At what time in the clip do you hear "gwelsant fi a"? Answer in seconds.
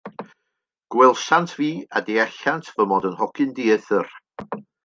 0.95-2.03